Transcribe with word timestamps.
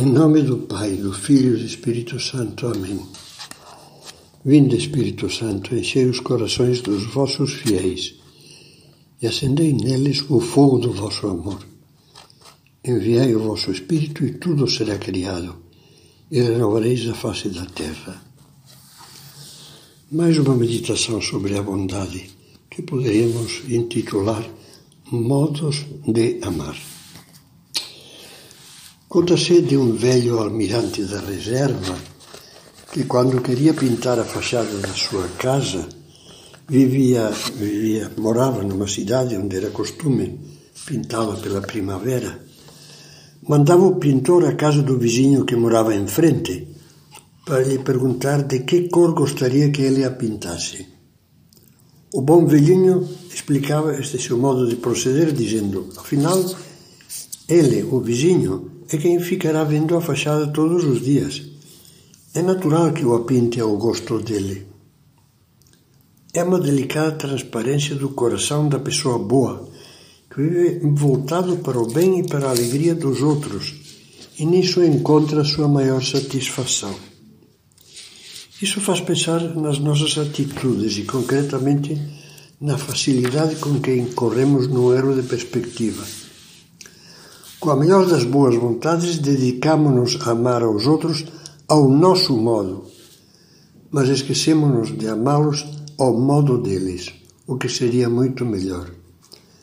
Em 0.00 0.06
nome 0.06 0.42
do 0.42 0.58
Pai, 0.58 0.92
do 0.94 1.12
Filho 1.12 1.56
e 1.56 1.58
do 1.58 1.66
Espírito 1.66 2.20
Santo. 2.20 2.68
Amém. 2.68 3.04
Vinde, 4.44 4.76
Espírito 4.76 5.28
Santo, 5.28 5.74
enchei 5.74 6.06
os 6.06 6.20
corações 6.20 6.80
dos 6.80 7.02
vossos 7.12 7.54
fiéis 7.54 8.14
e 9.20 9.26
acendei 9.26 9.72
neles 9.72 10.24
o 10.30 10.38
fogo 10.38 10.78
do 10.78 10.92
vosso 10.92 11.26
amor. 11.26 11.66
Enviai 12.84 13.34
o 13.34 13.40
vosso 13.40 13.72
Espírito 13.72 14.24
e 14.24 14.34
tudo 14.34 14.70
será 14.70 14.96
criado, 14.98 15.56
e 16.30 16.42
renovareis 16.42 17.04
a 17.08 17.14
face 17.14 17.48
da 17.48 17.66
terra. 17.66 18.22
Mais 20.12 20.38
uma 20.38 20.54
meditação 20.54 21.20
sobre 21.20 21.58
a 21.58 21.62
bondade, 21.64 22.30
que 22.70 22.82
poderíamos 22.82 23.62
intitular 23.68 24.48
Modos 25.10 25.84
de 26.06 26.38
Amar. 26.42 26.97
Conta-se 29.08 29.62
de 29.62 29.74
um 29.74 29.94
velho 29.94 30.38
almirante 30.38 31.02
da 31.04 31.18
reserva 31.20 31.96
que, 32.92 33.04
quando 33.04 33.40
queria 33.40 33.72
pintar 33.72 34.18
a 34.18 34.24
fachada 34.24 34.76
da 34.80 34.92
sua 34.92 35.26
casa, 35.38 35.88
vivia, 36.68 37.30
vivia, 37.56 38.12
morava 38.18 38.62
numa 38.62 38.86
cidade 38.86 39.34
onde 39.34 39.56
era 39.56 39.70
costume 39.70 40.38
pintá-la 40.84 41.36
pela 41.36 41.62
primavera. 41.62 42.38
Mandava 43.48 43.86
o 43.86 43.96
pintor 43.96 44.44
à 44.44 44.54
casa 44.54 44.82
do 44.82 44.98
vizinho 44.98 45.46
que 45.46 45.56
morava 45.56 45.94
em 45.94 46.06
frente 46.06 46.68
para 47.46 47.62
lhe 47.62 47.78
perguntar 47.78 48.42
de 48.42 48.58
que 48.58 48.90
cor 48.90 49.14
gostaria 49.14 49.70
que 49.70 49.80
ele 49.80 50.04
a 50.04 50.10
pintasse. 50.10 50.86
O 52.12 52.20
bom 52.20 52.44
velhinho 52.44 53.08
explicava 53.32 53.98
este 53.98 54.18
seu 54.18 54.36
modo 54.36 54.68
de 54.68 54.76
proceder, 54.76 55.32
dizendo: 55.32 55.88
afinal, 55.96 56.44
ele, 57.48 57.82
o 57.84 58.00
vizinho, 58.00 58.77
é 58.90 58.96
quem 58.96 59.20
ficará 59.20 59.64
vendo 59.64 59.96
a 59.96 60.00
fachada 60.00 60.46
todos 60.46 60.84
os 60.84 61.02
dias. 61.02 61.42
É 62.34 62.40
natural 62.40 62.92
que 62.92 63.04
o 63.04 63.14
apinte 63.14 63.60
ao 63.60 63.76
gosto 63.76 64.18
dele. 64.18 64.66
É 66.32 66.42
uma 66.42 66.58
delicada 66.58 67.12
transparência 67.12 67.94
do 67.94 68.10
coração 68.10 68.68
da 68.68 68.78
pessoa 68.78 69.18
boa, 69.18 69.68
que 70.30 70.40
vive 70.40 70.80
voltado 70.94 71.56
para 71.58 71.78
o 71.78 71.90
bem 71.90 72.20
e 72.20 72.28
para 72.28 72.46
a 72.46 72.50
alegria 72.50 72.94
dos 72.94 73.22
outros, 73.22 73.74
e 74.38 74.46
nisso 74.46 74.82
encontra 74.82 75.42
a 75.42 75.44
sua 75.44 75.68
maior 75.68 76.02
satisfação. 76.02 76.94
Isso 78.60 78.80
faz 78.80 79.00
pensar 79.00 79.40
nas 79.54 79.78
nossas 79.78 80.16
atitudes 80.18 80.96
e, 80.96 81.02
concretamente, 81.02 82.00
na 82.60 82.76
facilidade 82.76 83.56
com 83.56 83.80
que 83.80 83.94
incorremos 83.94 84.66
no 84.66 84.94
erro 84.94 85.14
de 85.14 85.28
perspectiva. 85.28 86.04
Com 87.60 87.70
a 87.70 87.76
melhor 87.76 88.06
das 88.06 88.22
boas 88.22 88.54
vontades, 88.54 89.18
dedicamo-nos 89.18 90.16
a 90.24 90.30
amar 90.30 90.62
aos 90.62 90.86
outros 90.86 91.24
ao 91.66 91.88
nosso 91.88 92.36
modo, 92.36 92.84
mas 93.90 94.08
esquecemos-nos 94.08 94.96
de 94.96 95.08
amá-los 95.08 95.66
ao 95.98 96.16
modo 96.16 96.58
deles, 96.58 97.12
o 97.48 97.56
que 97.56 97.68
seria 97.68 98.08
muito 98.08 98.44
melhor. 98.44 98.88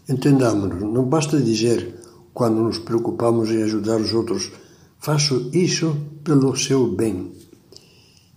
Entendamos-nos, 0.10 0.82
não 0.82 1.06
basta 1.06 1.40
dizer, 1.40 1.96
quando 2.34 2.62
nos 2.62 2.80
preocupamos 2.80 3.50
em 3.50 3.64
ajudar 3.64 4.02
os 4.02 4.14
outros, 4.14 4.52
faço 5.00 5.50
isso 5.54 5.96
pelo 6.22 6.54
seu 6.58 6.88
bem. 6.88 7.32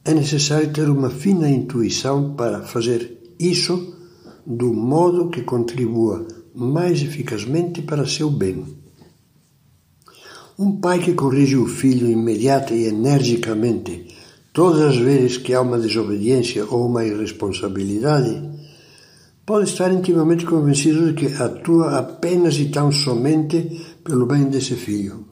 É 0.05 0.15
necessário 0.15 0.73
ter 0.73 0.89
uma 0.89 1.11
fina 1.11 1.51
intuição 1.51 2.35
para 2.35 2.63
fazer 2.63 3.35
isso 3.41 3.93
do 4.47 4.73
modo 4.73 5.31
que 5.31 5.43
contribua 5.43 6.25
mais 6.55 7.03
eficazmente 7.03 7.83
para 7.83 8.07
seu 8.07 8.31
bem. 8.31 8.78
Um 10.61 10.81
pai 10.81 10.99
que 10.99 11.13
corrige 11.15 11.57
o 11.57 11.69
filho 11.69 12.11
imediata 12.11 12.75
e 12.75 12.87
energicamente 12.87 14.09
todas 14.53 14.81
as 14.81 14.97
vezes 14.97 15.37
que 15.37 15.55
há 15.55 15.61
uma 15.61 15.79
desobediência 15.79 16.67
ou 16.69 16.87
uma 16.87 17.05
irresponsabilidade, 17.05 18.43
pode 19.47 19.71
estar 19.71 19.93
intimamente 19.93 20.45
convencido 20.45 21.13
de 21.13 21.15
que 21.15 21.41
atua 21.41 21.97
apenas 21.97 22.57
e 22.57 22.71
tão 22.71 22.91
somente 22.91 23.87
pelo 24.03 24.27
bem 24.27 24.47
desse 24.47 24.75
filho. 24.75 25.27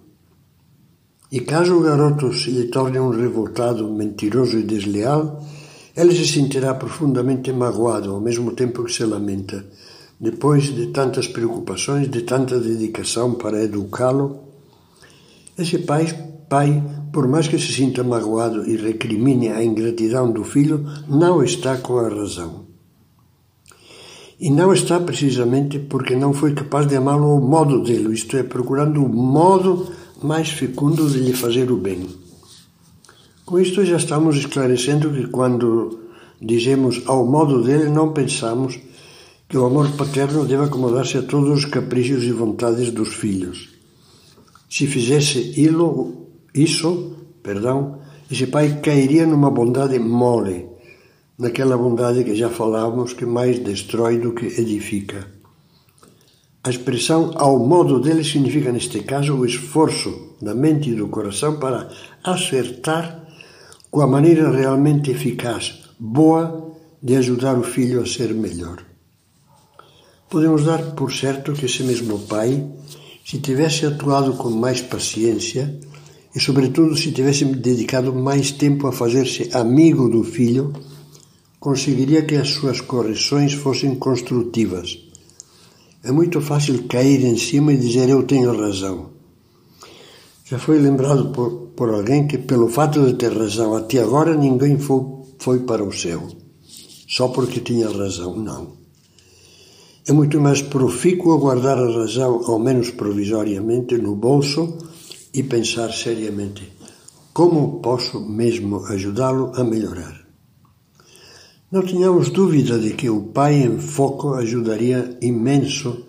E 1.33 1.41
caso 1.41 1.77
o 1.77 1.83
garoto 1.83 2.33
se 2.33 2.53
lhe 2.53 2.69
torne 2.69 3.01
um 3.01 3.11
revoltado, 3.11 3.91
mentiroso 3.91 4.61
e 4.61 4.62
desleal, 4.62 5.45
ele 5.97 6.15
se 6.15 6.25
sentirá 6.25 6.72
profundamente 6.72 7.53
magoado 7.53 8.12
ao 8.12 8.21
mesmo 8.21 8.53
tempo 8.53 8.84
que 8.84 8.93
se 8.93 9.05
lamenta, 9.05 9.67
depois 10.21 10.72
de 10.72 10.87
tantas 10.93 11.27
preocupações, 11.27 12.09
de 12.09 12.22
tanta 12.22 12.61
dedicação 12.61 13.34
para 13.34 13.65
educá-lo 13.65 14.47
esse 15.59 15.78
pai, 15.78 16.06
pai, 16.49 16.83
por 17.12 17.27
mais 17.27 17.49
que 17.49 17.59
se 17.59 17.72
sinta 17.72 18.05
magoado 18.05 18.69
e 18.69 18.77
recrimine 18.77 19.49
a 19.49 19.65
ingratidão 19.65 20.31
do 20.31 20.44
filho, 20.44 20.84
não 21.09 21.43
está 21.43 21.78
com 21.78 21.99
a 21.99 22.09
razão. 22.09 22.67
E 24.39 24.50
não 24.50 24.71
está 24.72 25.00
precisamente 25.00 25.78
porque 25.78 26.15
não 26.15 26.34
foi 26.34 26.53
capaz 26.53 26.87
de 26.87 26.97
amá-lo 26.97 27.25
ao 27.25 27.41
modo 27.41 27.83
dele, 27.83 28.12
isto 28.12 28.37
é, 28.37 28.43
procurando 28.43 29.03
o 29.03 29.09
modo 29.09 29.91
mais 30.22 30.50
fecundo 30.50 31.09
de 31.09 31.19
lhe 31.21 31.33
fazer 31.33 31.71
o 31.71 31.78
bem. 31.78 32.06
Com 33.47 33.59
isto 33.59 33.83
já 33.84 33.97
estamos 33.97 34.37
esclarecendo 34.37 35.11
que 35.11 35.28
quando 35.28 36.00
dizemos 36.41 37.03
ao 37.06 37.25
modo 37.25 37.62
dele, 37.62 37.89
não 37.89 38.12
pensamos 38.12 38.78
que 39.49 39.56
o 39.56 39.65
amor 39.65 39.91
paterno 39.93 40.45
deve 40.45 40.65
acomodar-se 40.65 41.16
a 41.16 41.22
todos 41.22 41.49
os 41.50 41.65
caprichos 41.65 42.25
e 42.25 42.33
vontades 42.33 42.91
dos 42.91 43.15
filhos. 43.15 43.76
Se 44.69 44.87
fizesse 44.87 45.60
ilo, 45.60 46.28
isso, 46.54 47.16
perdão, 47.43 48.00
esse 48.31 48.47
pai 48.49 48.81
cairia 48.81 49.27
numa 49.27 49.50
bondade 49.50 49.99
mole, 49.99 50.66
naquela 51.38 51.77
bondade 51.77 52.25
que 52.25 52.34
já 52.34 52.50
falávamos 52.50 53.12
que 53.12 53.25
mais 53.25 53.59
destrói 53.60 54.19
do 54.19 54.32
que 54.32 54.47
edifica. 54.60 55.27
A 56.65 56.71
expressão 56.71 57.31
ao 57.37 57.60
modo 57.60 58.00
dele 58.00 58.25
significa, 58.25 58.72
neste 58.72 59.00
caso, 59.04 59.34
o 59.37 59.47
esforço 59.47 60.34
da 60.43 60.53
mente 60.53 60.91
e 60.91 60.94
do 60.97 61.06
coração 61.06 61.60
para 61.60 61.88
acertar 62.25 63.25
com 63.88 64.00
a 64.00 64.06
maneira 64.06 64.50
realmente 64.50 65.12
eficaz, 65.12 65.84
boa, 65.98 66.75
de 67.00 67.15
ajudar 67.15 67.56
o 67.56 67.62
filho 67.62 68.03
a 68.03 68.06
ser 68.06 68.34
melhor. 68.34 68.78
Podemos 70.28 70.65
dar 70.65 70.83
por 70.97 71.12
certo 71.12 71.53
que 71.53 71.66
esse 71.66 71.84
mesmo 71.84 72.19
pai 72.27 72.66
se 73.27 73.39
tivesse 73.39 73.85
atuado 73.85 74.35
com 74.35 74.51
mais 74.51 74.81
paciência 74.81 75.81
e, 76.33 76.39
sobretudo, 76.39 76.97
se 76.97 77.11
tivesse 77.11 77.45
dedicado 77.45 78.15
mais 78.15 78.53
tempo 78.53 78.87
a 78.87 78.93
fazer-se 78.93 79.51
amigo 79.53 80.09
do 80.09 80.23
filho, 80.23 80.73
conseguiria 81.59 82.23
que 82.23 82.37
as 82.37 82.51
suas 82.51 82.81
correções 82.81 83.53
fossem 83.53 83.97
construtivas. 83.97 84.97
É 86.05 86.13
muito 86.13 86.41
fácil 86.41 86.85
cair 86.85 87.25
em 87.25 87.37
cima 87.37 87.73
e 87.73 87.77
dizer 87.77 88.09
eu 88.09 88.23
tenho 88.23 88.57
razão. 88.57 89.11
Já 90.45 90.61
foi 90.61 90.79
lembrado 90.79 91.33
por, 91.33 91.51
por 91.75 91.91
alguém 91.91 92.29
que, 92.29 92.39
pelo 92.39 92.69
fato 92.69 93.05
de 93.05 93.15
ter 93.15 93.37
razão 93.37 93.75
até 93.75 94.01
agora, 94.01 94.37
ninguém 94.37 94.79
foi, 94.79 95.03
foi 95.41 95.59
para 95.61 95.83
o 95.83 95.93
céu, 95.93 96.29
só 97.09 97.27
porque 97.27 97.59
tinha 97.59 97.89
razão. 97.89 98.37
Não. 98.37 98.76
É 100.09 100.12
muito 100.12 100.41
mais 100.41 100.62
profícuo 100.62 101.39
guardar 101.39 101.78
a 101.78 101.91
razão, 101.91 102.43
ao 102.47 102.59
menos 102.59 102.91
provisoriamente, 102.91 103.99
no 103.99 104.15
bolso 104.15 104.78
e 105.34 105.43
pensar 105.43 105.93
seriamente 105.93 106.77
como 107.37 107.81
posso 107.81 108.19
mesmo 108.19 108.87
ajudá-lo 108.87 109.53
a 109.55 109.62
melhorar. 109.62 110.27
Não 111.71 111.83
tenhamos 111.83 112.31
dúvida 112.31 112.78
de 112.78 112.95
que 112.95 113.11
o 113.11 113.25
pai 113.25 113.62
em 113.62 113.78
foco 113.78 114.33
ajudaria 114.33 115.19
imenso 115.21 116.06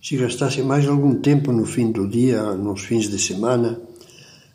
se 0.00 0.16
gastasse 0.16 0.62
mais 0.62 0.86
algum 0.86 1.16
tempo 1.16 1.50
no 1.50 1.66
fim 1.66 1.90
do 1.90 2.06
dia, 2.06 2.54
nos 2.54 2.82
fins 2.82 3.08
de 3.08 3.18
semana, 3.18 3.80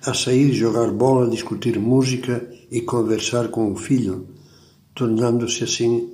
a 0.06 0.14
sair 0.14 0.54
jogar 0.54 0.90
bola, 0.92 1.30
discutir 1.30 1.78
música 1.78 2.50
e 2.72 2.80
conversar 2.80 3.50
com 3.50 3.74
o 3.74 3.76
filho, 3.76 4.26
tornando-se 4.94 5.66
assim 5.66 6.14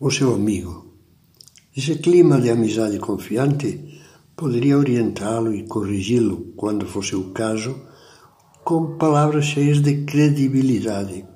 o 0.00 0.10
seu 0.10 0.34
amigo. 0.34 0.85
Esse 1.76 1.96
clima 1.96 2.40
de 2.40 2.48
amizade 2.48 2.98
confiante 2.98 4.00
poderia 4.34 4.78
orientá-lo 4.78 5.54
e 5.54 5.64
corrigi-lo, 5.64 6.54
quando 6.56 6.86
fosse 6.86 7.14
o 7.14 7.32
caso, 7.32 7.76
com 8.64 8.96
palavras 8.96 9.44
cheias 9.44 9.82
de 9.82 10.04
credibilidade, 10.06 11.26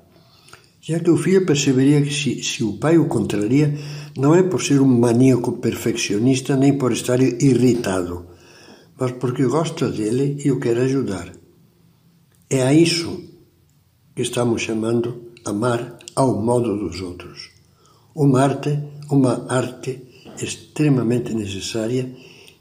já 0.81 0.99
que 0.99 1.11
o 1.11 1.17
filho 1.19 1.45
perceberia 1.45 2.01
que 2.01 2.11
se, 2.11 2.43
se 2.43 2.65
o 2.65 2.79
pai 2.79 2.97
o 2.97 3.07
contraria, 3.07 3.77
não 4.17 4.35
é 4.35 4.43
por 4.43 4.63
ser 4.63 4.81
um 4.81 4.87
maníaco 4.87 5.59
perfeccionista 5.59 6.57
nem 6.57 6.79
por 6.79 6.91
estar 6.91 7.21
irritado, 7.21 8.25
mas 8.99 9.13
porque 9.13 9.45
gosta 9.45 9.91
dele 9.91 10.41
e 10.43 10.51
o 10.51 10.59
quer 10.59 10.79
ajudar. 10.79 11.31
É 12.49 12.63
a 12.63 12.73
isso 12.73 13.23
que 14.17 14.23
estamos 14.23 14.63
chamando 14.63 15.33
amar 15.45 15.99
ao 16.17 16.41
modo 16.41 16.79
dos 16.79 17.03
outros. 17.03 17.51
Uma 18.15 18.41
arte, 18.41 18.79
uma 19.11 19.47
arte 19.47 20.09
extremamente 20.45 21.35
necessária 21.35 22.11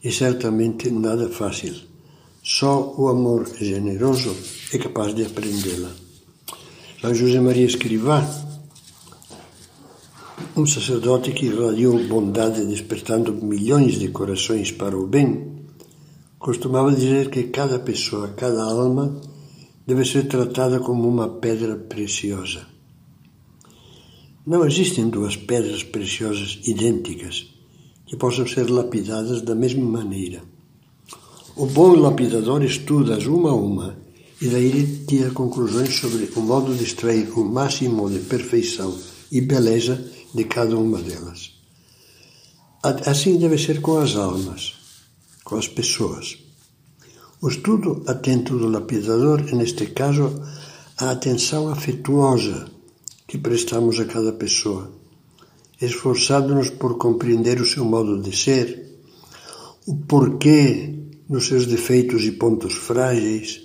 e 0.04 0.12
certamente 0.12 0.90
nada 0.90 1.30
fácil. 1.30 1.76
Só 2.44 2.96
o 2.98 3.10
amor 3.10 3.48
generoso 3.60 4.36
é 4.74 4.78
capaz 4.78 5.14
de 5.14 5.26
aprendê-la. 5.26 5.92
São 7.02 7.14
José 7.14 7.40
Maria 7.40 7.66
Escrivá, 7.66 8.28
um 10.56 10.66
sacerdote 10.66 11.32
que 11.32 11.46
irradiou 11.46 11.98
bondade 12.08 12.66
despertando 12.66 13.34
milhões 13.34 14.00
de 14.00 14.10
corações 14.10 14.72
para 14.72 14.98
o 14.98 15.08
bem, 15.08 15.66
costumava 16.38 16.94
dizer 16.94 17.30
que 17.30 17.44
cada 17.44 17.80
pessoa, 17.80 18.30
cada 18.30 18.64
alma, 18.64 19.22
deve 19.86 20.06
ser 20.06 20.28
tratada 20.28 20.80
como 20.80 21.08
uma 21.08 21.28
pedra 21.28 21.76
preciosa. 21.76 22.66
Não 24.46 24.66
existem 24.66 25.10
duas 25.10 25.36
pedras 25.36 25.84
preciosas 25.84 26.60
idênticas 26.66 27.59
que 28.10 28.18
possam 28.18 28.48
ser 28.48 28.68
lapidadas 28.72 29.44
da 29.44 29.54
mesma 29.54 29.86
maneira. 29.86 30.42
O 31.56 31.68
bom 31.68 31.94
lapidador 31.94 32.64
estuda-as 32.64 33.28
uma 33.28 33.52
a 33.52 33.54
uma 33.54 34.00
e 34.42 34.48
daí 34.48 35.06
tira 35.06 35.30
conclusões 35.30 35.94
sobre 35.94 36.28
o 36.36 36.42
modo 36.42 36.74
de 36.74 36.84
extrair 36.84 37.30
o 37.38 37.46
máximo 37.46 38.10
de 38.10 38.18
perfeição 38.20 38.98
e 39.32 39.40
beleza 39.42 40.04
de 40.34 40.44
cada 40.46 40.76
uma 40.76 40.98
delas. 41.00 41.52
Assim 42.82 43.38
deve 43.38 43.60
ser 43.60 43.80
com 43.80 44.00
as 44.00 44.16
almas, 44.16 44.74
com 45.44 45.58
as 45.58 45.68
pessoas. 45.68 46.40
O 47.40 47.48
estudo 47.48 48.04
atento 48.08 48.58
do 48.58 48.70
lapidador 48.70 49.46
é, 49.50 49.56
neste 49.56 49.86
caso, 49.88 50.42
a 50.98 51.12
atenção 51.12 51.70
afetuosa 51.70 52.72
que 53.28 53.38
prestamos 53.38 54.00
a 54.00 54.06
cada 54.06 54.34
pessoa, 54.34 54.99
esforçando-nos 55.82 56.70
por 56.70 56.98
compreender 56.98 57.60
o 57.62 57.66
seu 57.66 57.86
modo 57.86 58.22
de 58.22 58.36
ser, 58.36 59.00
o 59.86 59.96
porquê 59.96 60.96
nos 61.28 61.48
seus 61.48 61.66
defeitos 61.66 62.24
e 62.26 62.32
pontos 62.32 62.74
frágeis, 62.74 63.62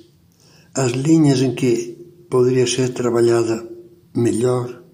as 0.75 0.93
linhas 0.93 1.41
em 1.41 1.55
que 1.55 1.97
poderia 2.31 2.67
ser 2.67 2.91
trabalhada 2.91 3.69
melhor 4.15 4.85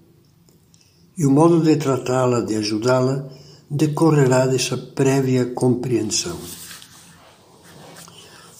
e 1.17 1.25
o 1.25 1.31
modo 1.31 1.61
de 1.61 1.75
tratá-la, 1.75 2.41
de 2.41 2.55
ajudá-la, 2.55 3.29
decorrerá 3.69 4.47
dessa 4.47 4.75
prévia 4.75 5.45
compreensão. 5.45 6.37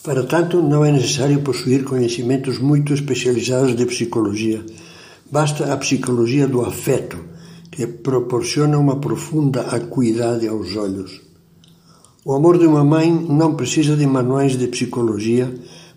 Para 0.03 0.23
tanto, 0.23 0.61
não 0.61 0.83
é 0.83 0.91
necessário 0.91 1.41
possuir 1.41 1.83
conhecimentos 1.83 2.59
muito 2.59 2.93
especializados 2.93 3.75
de 3.75 3.85
psicologia. 3.85 4.65
Basta 5.31 5.73
a 5.73 5.77
psicologia 5.77 6.47
do 6.47 6.61
afeto, 6.61 7.17
que 7.71 7.87
proporciona 7.87 8.77
uma 8.77 8.99
profunda 8.99 9.61
acuidade 9.61 10.47
aos 10.47 10.75
olhos. 10.75 11.21
O 12.25 12.33
amor 12.33 12.59
de 12.59 12.67
uma 12.67 12.83
mãe 12.83 13.09
não 13.09 13.55
precisa 13.55 13.95
de 13.95 14.05
manuais 14.05 14.57
de 14.57 14.67
psicologia 14.67 15.51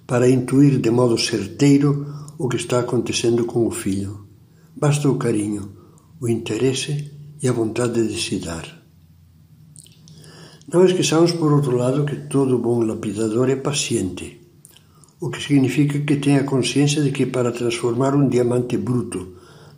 para 0.06 0.30
intuir 0.30 0.78
de 0.78 0.90
modo 0.90 1.18
certeiro 1.18 2.06
o 2.38 2.48
que 2.48 2.56
está 2.56 2.78
acontecendo 2.78 3.44
com 3.44 3.66
o 3.66 3.70
filho. 3.70 4.24
Basta 4.74 5.08
o 5.08 5.16
carinho, 5.16 5.72
o 6.20 6.28
interesse 6.28 7.10
e 7.42 7.48
a 7.48 7.52
vontade 7.52 8.06
de 8.06 8.18
se 8.20 8.38
dar. 8.38 8.64
Não 10.72 10.84
esqueçamos, 10.84 11.32
por 11.32 11.52
outro 11.52 11.76
lado, 11.76 12.04
que 12.04 12.16
todo 12.16 12.58
bom 12.58 12.80
lapidador 12.82 13.50
é 13.50 13.56
paciente, 13.56 14.40
o 15.20 15.28
que 15.28 15.42
significa 15.42 15.98
que 16.00 16.16
tem 16.16 16.36
a 16.36 16.44
consciência 16.44 17.02
de 17.02 17.10
que 17.10 17.26
para 17.26 17.52
transformar 17.52 18.14
um 18.14 18.28
diamante 18.28 18.76
bruto 18.76 19.34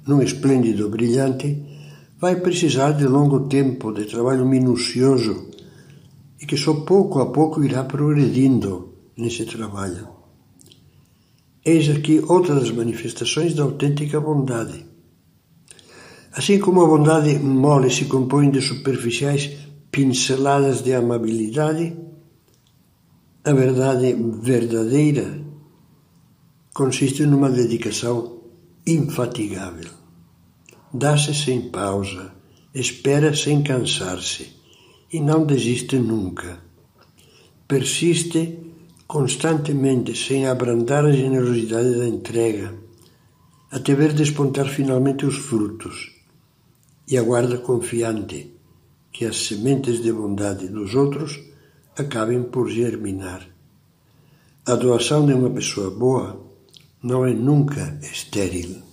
num 0.06 0.22
esplêndido 0.22 0.88
brilhante, 0.88 1.75
vai 2.18 2.36
precisar 2.36 2.92
de 2.92 3.06
longo 3.06 3.40
tempo 3.48 3.92
de 3.92 4.06
trabalho 4.06 4.46
minucioso 4.46 5.50
e 6.40 6.46
que 6.46 6.56
só 6.56 6.72
pouco 6.84 7.20
a 7.20 7.26
pouco 7.30 7.62
irá 7.62 7.84
progredindo 7.84 8.94
nesse 9.16 9.44
trabalho. 9.44 10.08
Eis 11.64 11.88
aqui 11.88 12.22
outra 12.28 12.54
das 12.54 12.70
manifestações 12.70 13.54
da 13.54 13.64
autêntica 13.64 14.20
bondade. 14.20 14.86
Assim 16.32 16.58
como 16.58 16.82
a 16.82 16.86
bondade 16.86 17.38
mole 17.38 17.90
se 17.90 18.04
compõe 18.04 18.50
de 18.50 18.60
superficiais 18.60 19.50
pinceladas 19.90 20.82
de 20.82 20.94
amabilidade, 20.94 21.96
a 23.44 23.52
verdade 23.52 24.14
verdadeira 24.42 25.40
consiste 26.74 27.24
numa 27.24 27.50
dedicação 27.50 28.42
infatigável. 28.86 30.05
Dá-se 30.98 31.34
sem 31.34 31.68
pausa, 31.68 32.32
espera 32.72 33.36
sem 33.36 33.62
cansar-se 33.62 34.48
e 35.12 35.20
não 35.20 35.44
desiste 35.44 35.98
nunca. 35.98 36.58
Persiste 37.68 38.58
constantemente 39.06 40.16
sem 40.16 40.46
abrandar 40.46 41.04
a 41.04 41.12
generosidade 41.12 41.98
da 41.98 42.08
entrega, 42.08 42.74
até 43.70 43.94
ver 43.94 44.14
despontar 44.14 44.70
finalmente 44.70 45.26
os 45.26 45.36
frutos 45.36 46.14
e 47.06 47.18
aguarda 47.18 47.58
confiante 47.58 48.54
que 49.12 49.26
as 49.26 49.36
sementes 49.48 50.02
de 50.02 50.10
bondade 50.10 50.66
dos 50.68 50.94
outros 50.94 51.38
acabem 51.94 52.42
por 52.44 52.70
germinar. 52.70 53.46
A 54.64 54.74
doação 54.74 55.26
de 55.26 55.34
uma 55.34 55.50
pessoa 55.50 55.90
boa 55.90 56.42
não 57.02 57.26
é 57.26 57.34
nunca 57.34 58.00
estéril. 58.00 58.85